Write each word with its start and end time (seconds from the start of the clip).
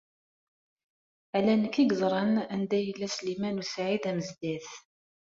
Ala 1.37 1.53
nekk 1.55 1.75
i 1.81 1.83
yeẓran 1.85 2.33
anida 2.53 2.79
yella 2.81 3.07
Sliman 3.09 3.61
u 3.61 3.65
Saɛid 3.65 4.03
Amezdat. 4.09 4.69